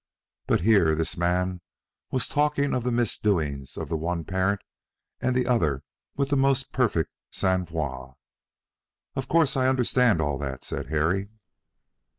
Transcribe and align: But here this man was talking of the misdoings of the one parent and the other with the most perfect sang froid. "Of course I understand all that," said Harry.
But 0.47 0.61
here 0.61 0.95
this 0.95 1.15
man 1.15 1.61
was 2.09 2.27
talking 2.27 2.73
of 2.73 2.83
the 2.83 2.91
misdoings 2.91 3.77
of 3.77 3.87
the 3.87 3.95
one 3.95 4.23
parent 4.23 4.61
and 5.19 5.35
the 5.35 5.45
other 5.45 5.83
with 6.17 6.29
the 6.29 6.35
most 6.35 6.71
perfect 6.71 7.11
sang 7.29 7.67
froid. 7.67 8.15
"Of 9.15 9.27
course 9.27 9.55
I 9.55 9.67
understand 9.69 10.19
all 10.19 10.39
that," 10.39 10.63
said 10.63 10.87
Harry. 10.87 11.29